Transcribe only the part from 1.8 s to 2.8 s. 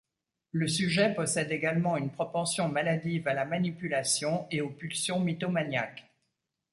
une propension